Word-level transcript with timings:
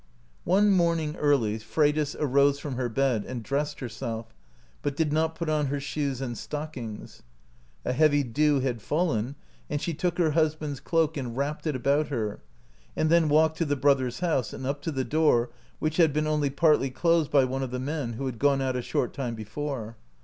One 0.45 0.71
morning 0.71 1.15
early, 1.17 1.59
Pre}'dis 1.59 2.15
arose 2.19 2.57
from 2.57 2.73
her 2.73 2.89
bed, 2.89 3.23
and 3.23 3.43
dressed 3.43 3.81
herself, 3.81 4.33
but 4.81 4.95
did 4.95 5.13
not 5.13 5.35
put 5.35 5.47
on 5.47 5.67
her 5.67 5.79
shoes 5.79 6.21
and 6.21 6.35
stockings. 6.35 7.21
A 7.85 7.93
heavy 7.93 8.23
dew 8.23 8.61
had 8.61 8.81
fallen, 8.81 9.35
and 9.69 9.79
she 9.79 9.93
took 9.93 10.17
her 10.17 10.31
husband*s 10.31 10.79
cloak, 10.79 11.17
and 11.17 11.37
wrapped 11.37 11.67
it 11.67 11.75
about 11.75 12.07
her, 12.07 12.39
and 12.95 13.11
then 13.11 13.29
walked 13.29 13.59
to 13.59 13.65
the 13.65 13.75
brothers' 13.75 14.21
house, 14.21 14.53
and 14.53 14.65
up 14.65 14.81
to 14.81 14.91
the 14.91 15.05
door, 15.05 15.51
which 15.77 15.97
had 15.97 16.13
been 16.13 16.25
only 16.25 16.49
partly 16.49 16.89
closed 16.89 17.29
by 17.29 17.45
one 17.45 17.61
of 17.61 17.69
the 17.69 17.77
men, 17.79 18.13
who 18.13 18.25
had 18.25 18.39
gone 18.39 18.59
out 18.59 18.75
a 18.75 18.81
short 18.81 19.13
time 19.13 19.35
before. 19.35 19.97